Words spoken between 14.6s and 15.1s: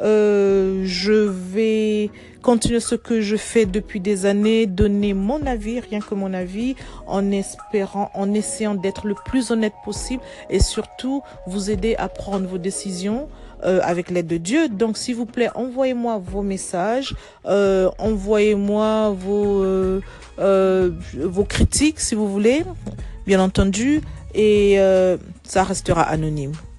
Donc,